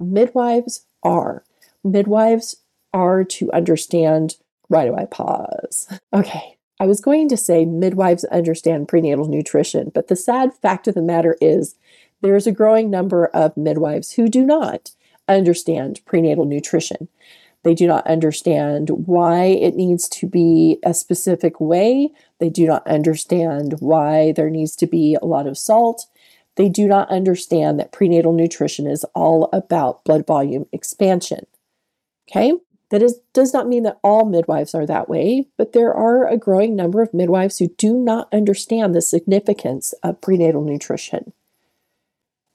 Midwives 0.00 0.84
are. 1.02 1.44
Midwives 1.84 2.56
are 2.92 3.22
to 3.24 3.52
understand. 3.52 4.36
Why 4.66 4.84
do 4.84 4.94
I 4.94 5.04
pause? 5.04 5.88
Okay. 6.12 6.56
I 6.80 6.86
was 6.86 7.02
going 7.02 7.28
to 7.28 7.36
say 7.36 7.66
midwives 7.66 8.24
understand 8.24 8.88
prenatal 8.88 9.28
nutrition, 9.28 9.92
but 9.94 10.08
the 10.08 10.16
sad 10.16 10.54
fact 10.54 10.88
of 10.88 10.94
the 10.94 11.02
matter 11.02 11.36
is 11.38 11.74
there 12.22 12.34
is 12.34 12.46
a 12.46 12.52
growing 12.52 12.90
number 12.90 13.26
of 13.26 13.54
midwives 13.54 14.12
who 14.12 14.28
do 14.28 14.46
not 14.46 14.92
understand 15.28 16.00
prenatal 16.06 16.46
nutrition. 16.46 17.08
They 17.62 17.74
do 17.74 17.86
not 17.86 18.06
understand 18.06 18.88
why 18.90 19.44
it 19.44 19.76
needs 19.76 20.08
to 20.10 20.26
be 20.26 20.78
a 20.82 20.94
specific 20.94 21.60
way. 21.60 22.10
They 22.38 22.48
do 22.48 22.66
not 22.66 22.86
understand 22.86 23.76
why 23.80 24.32
there 24.32 24.48
needs 24.48 24.74
to 24.76 24.86
be 24.86 25.16
a 25.20 25.26
lot 25.26 25.46
of 25.46 25.58
salt. 25.58 26.06
They 26.56 26.68
do 26.68 26.88
not 26.88 27.10
understand 27.10 27.78
that 27.78 27.92
prenatal 27.92 28.32
nutrition 28.32 28.86
is 28.86 29.04
all 29.14 29.50
about 29.52 30.04
blood 30.04 30.26
volume 30.26 30.66
expansion. 30.72 31.46
Okay? 32.30 32.54
That 32.90 33.02
is, 33.02 33.20
does 33.32 33.52
not 33.54 33.68
mean 33.68 33.84
that 33.84 34.00
all 34.02 34.24
midwives 34.24 34.74
are 34.74 34.86
that 34.86 35.08
way, 35.08 35.46
but 35.56 35.72
there 35.72 35.94
are 35.94 36.26
a 36.26 36.36
growing 36.36 36.74
number 36.74 37.02
of 37.02 37.14
midwives 37.14 37.58
who 37.58 37.68
do 37.78 37.94
not 37.94 38.28
understand 38.32 38.94
the 38.94 39.02
significance 39.02 39.94
of 40.02 40.20
prenatal 40.20 40.64
nutrition. 40.64 41.32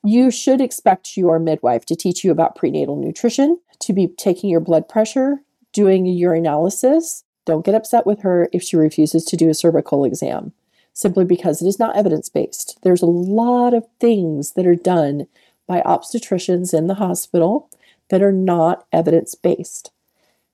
You 0.03 0.29
should 0.29 0.61
expect 0.61 1.15
your 1.15 1.39
midwife 1.39 1.85
to 1.85 1.95
teach 1.95 2.23
you 2.23 2.31
about 2.31 2.55
prenatal 2.55 2.97
nutrition, 2.97 3.59
to 3.79 3.93
be 3.93 4.07
taking 4.07 4.49
your 4.49 4.59
blood 4.59 4.87
pressure, 4.89 5.41
doing 5.73 6.07
a 6.07 6.15
urinalysis. 6.15 7.23
Don't 7.45 7.65
get 7.65 7.75
upset 7.75 8.05
with 8.05 8.21
her 8.21 8.49
if 8.51 8.63
she 8.63 8.75
refuses 8.75 9.23
to 9.25 9.37
do 9.37 9.49
a 9.49 9.53
cervical 9.53 10.03
exam, 10.05 10.53
simply 10.93 11.25
because 11.25 11.61
it 11.61 11.67
is 11.67 11.79
not 11.79 11.95
evidence 11.95 12.29
based. 12.29 12.79
There's 12.81 13.01
a 13.01 13.07
lot 13.07 13.73
of 13.73 13.85
things 13.99 14.53
that 14.53 14.65
are 14.65 14.75
done 14.75 15.27
by 15.67 15.81
obstetricians 15.81 16.73
in 16.73 16.87
the 16.87 16.95
hospital 16.95 17.69
that 18.09 18.21
are 18.21 18.31
not 18.31 18.85
evidence 18.91 19.35
based. 19.35 19.91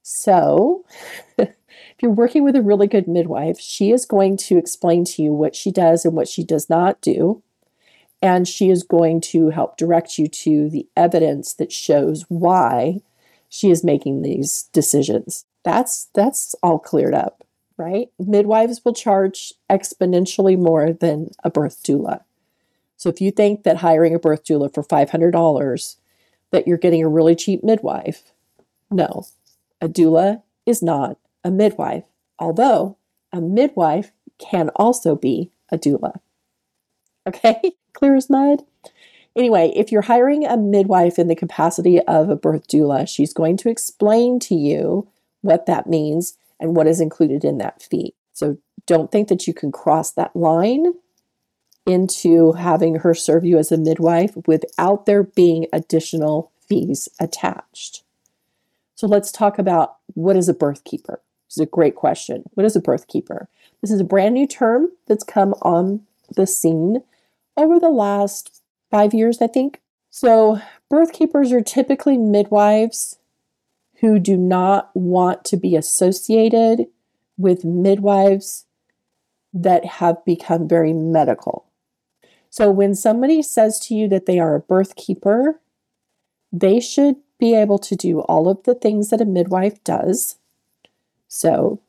So, 0.04 0.86
if 1.38 1.56
you're 2.02 2.12
working 2.12 2.44
with 2.44 2.56
a 2.56 2.62
really 2.62 2.88
good 2.88 3.08
midwife, 3.08 3.60
she 3.60 3.92
is 3.92 4.06
going 4.06 4.38
to 4.38 4.58
explain 4.58 5.06
to 5.06 5.22
you 5.22 5.34
what 5.34 5.56
she 5.56 5.72
does 5.72 6.06
and 6.06 6.16
what 6.16 6.28
she 6.28 6.44
does 6.44 6.70
not 6.70 7.02
do. 7.02 7.44
And 8.22 8.48
she 8.48 8.70
is 8.70 8.84
going 8.84 9.22
to 9.22 9.50
help 9.50 9.78
direct 9.78 10.18
you 10.18 10.28
to 10.28 10.70
the 10.70 10.88
evidence 10.96 11.54
that 11.54 11.72
shows 11.72 12.26
why 12.30 13.02
she 13.52 13.70
is 13.70 13.84
making 13.84 14.22
these 14.22 14.70
decisions. 14.72 15.46
That's 15.64 16.08
that's 16.16 16.56
all 16.64 16.80
cleared 16.80 17.14
up, 17.14 17.44
right? 17.78 18.10
Midwives 18.18 18.84
will 18.84 18.94
charge 18.94 19.54
exponentially 19.70 20.58
more 20.58 20.94
than 20.94 21.32
a 21.44 21.52
birth 21.52 21.84
doula. 21.84 22.24
So 22.96 23.10
if 23.10 23.20
you 23.20 23.30
think 23.30 23.64
that 23.64 23.78
hiring 23.78 24.16
a 24.16 24.20
birth 24.20 24.46
doula 24.46 24.74
for 24.74 24.84
$500 24.84 25.96
that 26.52 26.66
you're 26.66 26.78
getting 26.78 27.04
a 27.04 27.10
really 27.10 27.36
cheap 27.36 27.62
midwife, 27.62 28.32
no, 28.90 29.26
a 29.82 29.90
doula 29.90 30.44
is 30.66 30.82
not 30.82 31.18
a 31.44 31.52
midwife, 31.52 32.06
although 32.40 32.96
a 33.34 33.42
midwife 33.42 34.12
can 34.38 34.70
also 34.78 35.16
be 35.16 35.52
a 35.70 35.78
doula. 35.78 36.22
Okay, 37.28 37.74
clear 37.94 38.16
as 38.16 38.30
mud? 38.30 38.64
Anyway, 39.36 39.72
if 39.76 39.92
you're 39.92 40.02
hiring 40.02 40.46
a 40.46 40.58
midwife 40.58 41.18
in 41.18 41.28
the 41.28 41.36
capacity 41.36 42.00
of 42.02 42.30
a 42.30 42.36
birth 42.36 42.68
doula, 42.68 43.08
she's 43.08 43.34
going 43.34 43.58
to 43.58 43.70
explain 43.70 44.40
to 44.40 44.56
you 44.56 45.08
what 45.42 45.66
that 45.66 45.88
means 45.88 46.38
and 46.60 46.76
what 46.76 46.88
is 46.88 47.00
included 47.00 47.44
in 47.44 47.58
that 47.58 47.82
fee. 47.82 48.14
So 48.34 48.58
don't 48.86 49.12
think 49.12 49.30
that 49.30 49.48
you 49.48 49.54
can 49.54 49.72
cross 49.72 50.12
that 50.12 50.36
line 50.36 50.94
into 51.86 52.54
having 52.54 52.98
her 52.98 53.14
serve 53.14 53.46
you 53.46 53.58
as 53.58 53.72
a 53.72 53.78
midwife 53.78 54.36
without 54.46 55.06
there 55.06 55.24
being 55.24 55.66
additional 55.74 56.52
fees 56.68 57.10
attached. 57.20 58.04
So 58.96 59.08
let's 59.08 59.32
talk 59.32 59.58
about 59.58 59.98
what 60.14 60.36
is 60.36 60.48
a 60.48 60.54
birth 60.54 60.84
keeper. 60.84 61.22
This 61.48 61.58
is 61.58 61.64
a 61.64 61.66
great 61.66 61.96
question. 61.96 62.44
What 62.54 62.66
is 62.66 62.76
a 62.76 62.82
birth 62.82 63.08
keeper? 63.08 63.50
This 63.82 63.92
is 63.92 64.00
a 64.00 64.06
brand 64.06 64.36
new 64.36 64.46
term 64.46 64.90
that's 65.08 65.24
come 65.24 65.54
on 65.62 66.02
the 66.36 66.46
scene 66.46 67.04
over 67.58 67.80
the 67.80 67.90
last 67.90 68.61
five 68.92 69.14
years, 69.14 69.42
I 69.42 69.48
think. 69.48 69.82
So, 70.10 70.62
birth 70.90 71.14
keepers 71.14 71.52
are 71.52 71.62
typically 71.62 72.18
midwives 72.18 73.18
who 74.02 74.20
do 74.20 74.36
not 74.36 74.92
want 74.94 75.46
to 75.46 75.58
be 75.58 75.76
associated 75.76 76.88
with 77.38 77.64
midwives 77.64 78.66
that 79.54 79.86
have 79.86 80.24
become 80.26 80.68
very 80.68 80.94
medical. 80.94 81.66
So, 82.50 82.70
when 82.70 82.94
somebody 82.94 83.42
says 83.42 83.80
to 83.82 83.96
you 83.96 84.10
that 84.10 84.26
they 84.26 84.38
are 84.38 84.56
a 84.56 84.60
birth 84.60 84.96
keeper, 84.98 85.62
they 86.52 86.82
should 86.82 87.16
be 87.40 87.56
able 87.56 87.80
to 87.80 87.96
do 87.96 88.20
all 88.22 88.50
of 88.50 88.62
the 88.64 88.76
things 88.76 89.10
that 89.10 89.22
a 89.22 89.26
midwife 89.26 89.82
does. 89.86 90.36
So, 91.30 91.80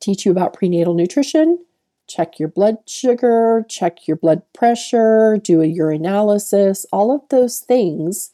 teach 0.00 0.26
you 0.26 0.32
about 0.32 0.52
prenatal 0.52 0.92
nutrition, 0.92 1.64
check 2.08 2.38
your 2.38 2.48
blood 2.48 2.78
sugar, 2.86 3.64
check 3.68 4.08
your 4.08 4.16
blood 4.16 4.42
pressure, 4.52 5.38
do 5.42 5.60
a 5.62 5.66
urinalysis, 5.66 6.86
all 6.92 7.14
of 7.14 7.28
those 7.28 7.60
things 7.60 8.32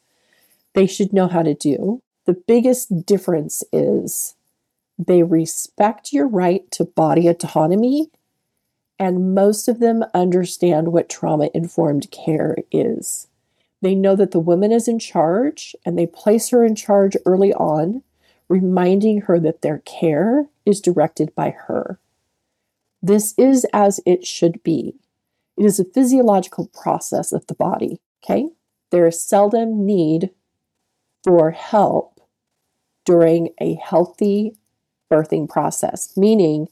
they 0.74 0.86
should 0.86 1.12
know 1.12 1.28
how 1.28 1.42
to 1.42 1.54
do. 1.54 2.00
The 2.24 2.34
biggest 2.34 3.04
difference 3.04 3.62
is 3.72 4.34
they 4.98 5.22
respect 5.22 6.12
your 6.12 6.26
right 6.26 6.70
to 6.72 6.84
body 6.84 7.26
autonomy, 7.26 8.10
and 8.98 9.34
most 9.34 9.68
of 9.68 9.80
them 9.80 10.04
understand 10.14 10.92
what 10.92 11.08
trauma 11.08 11.50
informed 11.52 12.10
care 12.10 12.56
is. 12.70 13.26
They 13.82 13.94
know 13.94 14.16
that 14.16 14.30
the 14.30 14.40
woman 14.40 14.72
is 14.72 14.88
in 14.88 14.98
charge 14.98 15.76
and 15.84 15.98
they 15.98 16.06
place 16.06 16.48
her 16.50 16.64
in 16.64 16.74
charge 16.74 17.16
early 17.26 17.52
on, 17.52 18.02
reminding 18.48 19.22
her 19.22 19.38
that 19.40 19.62
their 19.62 19.78
care 19.78 20.46
is 20.64 20.80
directed 20.80 21.34
by 21.34 21.50
her. 21.50 21.98
This 23.04 23.34
is 23.36 23.66
as 23.74 24.00
it 24.06 24.26
should 24.26 24.62
be. 24.62 24.94
It 25.58 25.66
is 25.66 25.78
a 25.78 25.84
physiological 25.84 26.70
process 26.72 27.32
of 27.32 27.46
the 27.48 27.54
body, 27.54 28.00
okay? 28.24 28.48
There 28.90 29.06
is 29.06 29.20
seldom 29.20 29.84
need 29.84 30.30
for 31.22 31.50
help 31.50 32.18
during 33.04 33.50
a 33.60 33.74
healthy 33.74 34.56
birthing 35.12 35.50
process, 35.50 36.16
meaning 36.16 36.68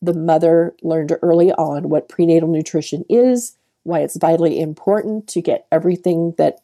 the 0.00 0.14
mother 0.14 0.76
learned 0.82 1.12
early 1.20 1.50
on 1.50 1.88
what 1.88 2.08
prenatal 2.08 2.48
nutrition 2.48 3.04
is 3.08 3.56
why 3.82 3.98
it's 3.98 4.16
vitally 4.16 4.60
important 4.60 5.26
to 5.26 5.42
get 5.42 5.66
everything 5.72 6.34
that 6.38 6.60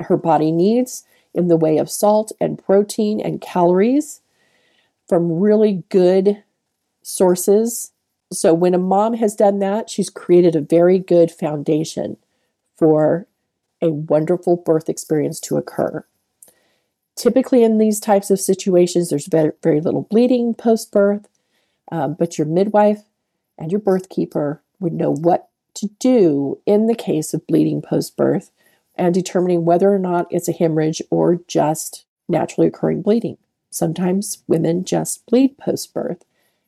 her 0.00 0.16
body 0.16 0.50
needs 0.50 1.04
in 1.34 1.46
the 1.46 1.56
way 1.56 1.78
of 1.78 1.88
salt 1.88 2.32
and 2.40 2.58
protein 2.58 3.20
and 3.20 3.40
calories 3.40 4.22
from 5.08 5.38
really 5.38 5.84
good 5.88 6.42
sources. 7.02 7.91
So, 8.32 8.54
when 8.54 8.74
a 8.74 8.78
mom 8.78 9.14
has 9.14 9.34
done 9.34 9.58
that, 9.60 9.90
she's 9.90 10.10
created 10.10 10.56
a 10.56 10.60
very 10.60 10.98
good 10.98 11.30
foundation 11.30 12.16
for 12.76 13.26
a 13.80 13.90
wonderful 13.90 14.56
birth 14.56 14.88
experience 14.88 15.40
to 15.40 15.56
occur. 15.56 16.04
Typically, 17.16 17.62
in 17.62 17.78
these 17.78 18.00
types 18.00 18.30
of 18.30 18.40
situations, 18.40 19.10
there's 19.10 19.26
very, 19.26 19.80
little 19.80 20.02
bleeding 20.02 20.54
post 20.54 20.90
birth, 20.92 21.28
um, 21.90 22.14
but 22.18 22.38
your 22.38 22.46
midwife 22.46 23.02
and 23.58 23.70
your 23.70 23.80
birth 23.80 24.08
keeper 24.08 24.62
would 24.80 24.92
know 24.92 25.12
what 25.12 25.48
to 25.74 25.88
do 25.98 26.58
in 26.66 26.86
the 26.86 26.94
case 26.94 27.34
of 27.34 27.46
bleeding 27.46 27.82
post 27.82 28.16
birth 28.16 28.50
and 28.94 29.14
determining 29.14 29.64
whether 29.64 29.92
or 29.92 29.98
not 29.98 30.26
it's 30.30 30.48
a 30.48 30.52
hemorrhage 30.52 31.02
or 31.10 31.40
just 31.48 32.04
naturally 32.28 32.68
occurring 32.68 33.02
bleeding. 33.02 33.36
Sometimes 33.70 34.42
women 34.46 34.84
just 34.84 35.24
bleed 35.26 35.56
post 35.58 35.94
birth, 35.94 36.24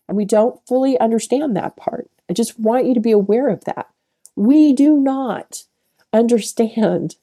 and 0.09 0.17
we 0.17 0.25
don't 0.25 0.61
fully 0.67 0.99
understand 0.99 1.57
that 1.57 1.77
part. 1.77 2.11
I 2.29 2.33
just 2.33 2.59
want 2.59 2.87
you 2.87 2.95
to 2.95 3.01
be 3.01 3.11
aware 3.11 3.49
of 3.49 3.65
that. 3.65 3.89
We 4.37 4.73
do 4.73 4.99
not 4.99 5.65
understand 6.13 7.17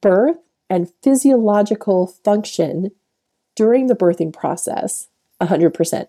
birth 0.00 0.38
and 0.68 0.92
physiological 1.02 2.06
function 2.06 2.90
during 3.54 3.86
the 3.86 3.96
birthing 3.96 4.32
process 4.32 5.08
100%. 5.40 6.08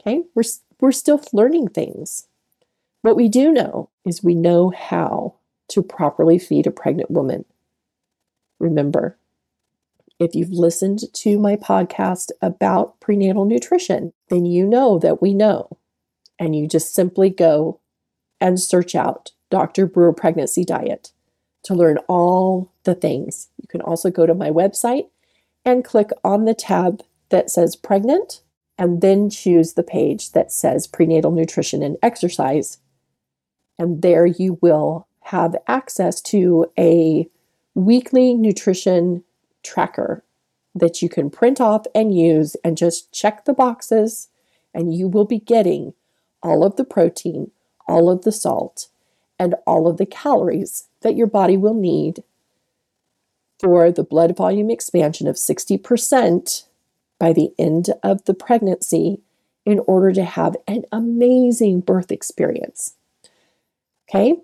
Okay? 0.00 0.22
We're, 0.34 0.42
we're 0.80 0.92
still 0.92 1.22
learning 1.32 1.68
things. 1.68 2.26
What 3.02 3.16
we 3.16 3.28
do 3.28 3.52
know 3.52 3.90
is 4.04 4.22
we 4.22 4.34
know 4.34 4.70
how 4.70 5.34
to 5.68 5.82
properly 5.82 6.38
feed 6.38 6.66
a 6.66 6.70
pregnant 6.70 7.10
woman. 7.10 7.44
Remember, 8.58 9.16
if 10.18 10.34
you've 10.34 10.50
listened 10.50 11.00
to 11.12 11.38
my 11.38 11.56
podcast 11.56 12.30
about 12.40 13.00
prenatal 13.00 13.44
nutrition, 13.44 14.12
then 14.34 14.44
you 14.44 14.66
know 14.66 14.98
that 14.98 15.22
we 15.22 15.32
know. 15.32 15.78
And 16.38 16.56
you 16.56 16.66
just 16.66 16.94
simply 16.94 17.30
go 17.30 17.80
and 18.40 18.60
search 18.60 18.94
out 18.94 19.30
Dr. 19.50 19.86
Brewer 19.86 20.12
Pregnancy 20.12 20.64
Diet 20.64 21.12
to 21.62 21.74
learn 21.74 21.98
all 22.08 22.72
the 22.82 22.94
things. 22.94 23.48
You 23.62 23.68
can 23.68 23.80
also 23.80 24.10
go 24.10 24.26
to 24.26 24.34
my 24.34 24.50
website 24.50 25.08
and 25.64 25.84
click 25.84 26.10
on 26.24 26.44
the 26.44 26.54
tab 26.54 27.02
that 27.30 27.50
says 27.50 27.76
pregnant 27.76 28.42
and 28.76 29.00
then 29.00 29.30
choose 29.30 29.74
the 29.74 29.84
page 29.84 30.32
that 30.32 30.50
says 30.50 30.88
prenatal 30.88 31.30
nutrition 31.30 31.82
and 31.82 31.96
exercise. 32.02 32.78
And 33.78 34.02
there 34.02 34.26
you 34.26 34.58
will 34.60 35.06
have 35.20 35.56
access 35.68 36.20
to 36.22 36.66
a 36.78 37.28
weekly 37.74 38.34
nutrition 38.34 39.22
tracker 39.62 40.24
that 40.74 41.02
you 41.02 41.08
can 41.08 41.30
print 41.30 41.60
off 41.60 41.86
and 41.94 42.16
use 42.16 42.56
and 42.64 42.76
just 42.76 43.12
check 43.12 43.44
the 43.44 43.54
boxes, 43.54 44.28
and 44.72 44.94
you 44.94 45.08
will 45.08 45.24
be 45.24 45.38
getting 45.38 45.94
all 46.42 46.64
of 46.64 46.76
the 46.76 46.84
protein, 46.84 47.50
all 47.88 48.10
of 48.10 48.22
the 48.22 48.32
salt, 48.32 48.88
and 49.38 49.54
all 49.66 49.86
of 49.86 49.96
the 49.96 50.06
calories 50.06 50.88
that 51.02 51.16
your 51.16 51.26
body 51.26 51.56
will 51.56 51.74
need 51.74 52.22
for 53.58 53.90
the 53.90 54.04
blood 54.04 54.36
volume 54.36 54.70
expansion 54.70 55.26
of 55.26 55.36
60% 55.36 56.66
by 57.18 57.32
the 57.32 57.52
end 57.58 57.90
of 58.02 58.24
the 58.24 58.34
pregnancy 58.34 59.20
in 59.64 59.80
order 59.86 60.12
to 60.12 60.24
have 60.24 60.56
an 60.66 60.84
amazing 60.92 61.80
birth 61.80 62.12
experience. 62.12 62.94
Okay? 64.08 64.36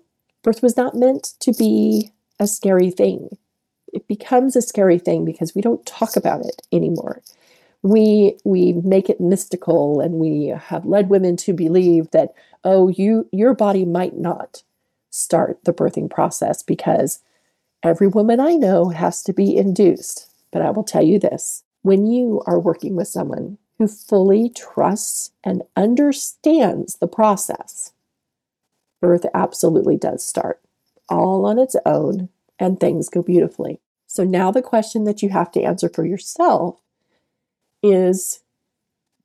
Birth 0.43 0.63
was 0.63 0.75
not 0.75 0.95
meant 0.95 1.33
to 1.41 1.53
be 1.53 2.11
a 2.39 2.47
scary 2.47 2.89
thing. 2.89 3.37
It 3.93 4.07
becomes 4.07 4.55
a 4.55 4.61
scary 4.61 4.99
thing 4.99 5.25
because 5.25 5.55
we 5.55 5.61
don't 5.61 5.85
talk 5.85 6.15
about 6.15 6.45
it 6.45 6.61
anymore. 6.71 7.21
We 7.83 8.37
we 8.45 8.73
make 8.73 9.09
it 9.09 9.19
mystical 9.19 9.99
and 10.01 10.15
we 10.15 10.47
have 10.47 10.85
led 10.85 11.09
women 11.09 11.35
to 11.37 11.53
believe 11.53 12.11
that 12.11 12.33
oh 12.63 12.89
you 12.89 13.27
your 13.31 13.53
body 13.53 13.85
might 13.85 14.17
not 14.17 14.63
start 15.09 15.59
the 15.65 15.73
birthing 15.73 16.09
process 16.09 16.63
because 16.63 17.19
every 17.83 18.07
woman 18.07 18.39
I 18.39 18.53
know 18.53 18.89
has 18.89 19.23
to 19.23 19.33
be 19.33 19.55
induced. 19.55 20.29
But 20.51 20.61
I 20.61 20.71
will 20.71 20.83
tell 20.83 21.03
you 21.03 21.19
this 21.19 21.63
when 21.81 22.05
you 22.05 22.41
are 22.45 22.59
working 22.59 22.95
with 22.95 23.07
someone 23.07 23.57
who 23.77 23.87
fully 23.87 24.49
trusts 24.49 25.31
and 25.43 25.63
understands 25.75 26.97
the 26.97 27.07
process, 27.07 27.93
birth 29.01 29.25
absolutely 29.33 29.97
does 29.97 30.23
start 30.23 30.61
all 31.09 31.45
on 31.45 31.57
its 31.57 31.75
own 31.85 32.29
and 32.61 32.79
things 32.79 33.09
go 33.09 33.21
beautifully. 33.21 33.81
So 34.07 34.23
now 34.23 34.51
the 34.51 34.61
question 34.61 35.03
that 35.05 35.21
you 35.21 35.29
have 35.29 35.51
to 35.51 35.61
answer 35.61 35.89
for 35.89 36.05
yourself 36.05 36.79
is 37.83 38.41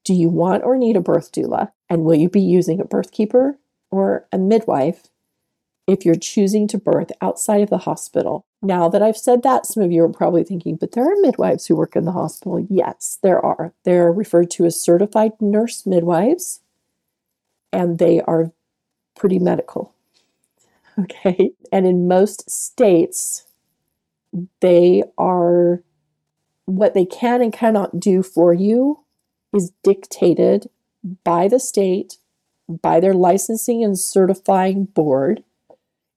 do 0.05 0.15
you 0.15 0.29
want 0.29 0.65
or 0.65 0.77
need 0.77 0.97
a 0.97 1.01
birth 1.01 1.31
doula? 1.31 1.73
And 1.89 2.05
will 2.05 2.15
you 2.17 2.29
be 2.29 2.41
using 2.41 2.81
a 2.81 2.85
birth 2.85 3.13
keeper 3.13 3.59
or 3.91 4.27
a 4.33 4.39
midwife 4.39 5.09
if 5.87 6.05
you're 6.05 6.17
choosing 6.17 6.67
to 6.69 6.79
birth 6.79 7.13
outside 7.21 7.61
of 7.61 7.71
the 7.71 7.79
hospital. 7.79 8.45
Now 8.63 8.89
that 8.89 9.03
I've 9.03 9.17
said 9.17 9.43
that, 9.43 9.67
some 9.67 9.83
of 9.83 9.93
you 9.93 10.03
are 10.03 10.09
probably 10.09 10.43
thinking, 10.43 10.77
but 10.77 10.93
there 10.93 11.05
are 11.05 11.21
midwives 11.21 11.67
who 11.67 11.77
work 11.77 11.95
in 11.95 12.05
the 12.05 12.13
hospital. 12.13 12.67
Yes, 12.69 13.19
there 13.23 13.45
are. 13.45 13.73
They're 13.85 14.13
referred 14.13 14.51
to 14.53 14.65
as 14.65 14.81
certified 14.81 15.33
nurse 15.41 15.87
midwives, 15.87 16.61
and 17.73 17.99
they 17.99 18.21
are 18.23 18.53
pretty 19.15 19.39
medical. 19.39 19.95
Okay. 21.03 21.51
And 21.71 21.87
in 21.87 22.09
most 22.09 22.51
states, 22.51 23.45
they 24.61 25.03
are 25.19 25.83
what 26.65 26.95
they 26.95 27.05
can 27.05 27.43
and 27.43 27.53
cannot 27.53 28.01
do 28.01 28.23
for 28.23 28.53
you 28.53 29.01
is 29.55 29.73
dictated 29.83 30.69
by 31.23 31.49
the 31.49 31.61
state, 31.61 32.19
by 32.69 32.99
their 32.99 33.15
licensing 33.15 33.85
and 33.85 33.99
certifying 33.99 34.87
board, 34.87 35.45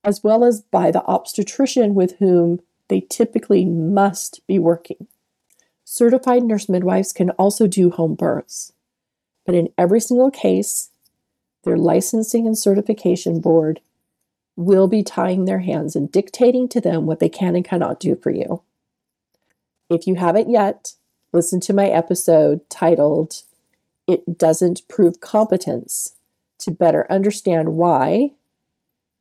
as 0.04 0.24
well 0.24 0.44
as 0.44 0.62
by 0.62 0.92
the 0.92 1.04
obstetrician 1.04 1.94
with 1.94 2.18
whom 2.18 2.60
they 2.88 3.02
typically 3.02 3.66
must 3.66 4.46
be 4.48 4.58
working. 4.58 5.08
Certified 5.86 6.44
nurse 6.44 6.68
midwives 6.70 7.14
can 7.14 7.30
also 7.32 7.68
do 7.68 7.92
home 7.92 8.16
births, 8.16 8.74
but 9.46 9.56
in 9.56 9.70
every 9.78 10.00
single 10.00 10.32
case, 10.32 10.90
their 11.64 11.78
licensing 11.78 12.48
and 12.48 12.58
certification 12.58 13.40
board 13.40 13.82
will 14.60 14.90
be 14.90 15.02
tying 15.02 15.46
their 15.46 15.60
hands 15.60 15.96
and 15.96 16.12
dictating 16.12 16.68
to 16.68 16.82
them 16.82 17.06
what 17.06 17.20
they 17.20 17.30
can 17.30 17.56
and 17.56 17.64
cannot 17.64 17.98
do 17.98 18.14
for 18.14 18.30
you. 18.30 18.62
If 19.90 20.06
you 20.06 20.16
haven't 20.16 20.50
yet, 20.50 20.96
listen 21.32 21.62
to 21.62 21.74
my 21.74 21.88
episode 21.88 22.70
titled 22.70 23.44
It 24.06 24.38
Doesn't 24.38 24.86
Prove 24.90 25.22
Competence 25.22 26.16
to 26.58 26.72
better 26.72 27.10
understand 27.10 27.78
why 27.78 28.32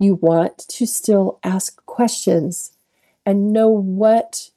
you 0.01 0.17
want 0.17 0.59
to 0.71 0.87
still 0.89 1.39
ask 1.45 1.87
questions 1.87 2.73
and 3.25 3.53
know 3.53 3.69
what 3.69 4.51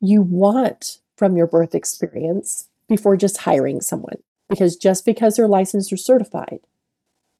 you 0.00 0.22
want 0.22 0.98
from 1.16 1.36
your 1.36 1.46
birth 1.46 1.72
experience 1.72 2.68
before 2.88 3.16
just 3.16 3.42
hiring 3.42 3.80
someone. 3.80 4.18
Because 4.48 4.74
just 4.74 5.04
because 5.04 5.36
they're 5.36 5.46
licensed 5.46 5.92
or 5.92 5.96
certified 5.96 6.58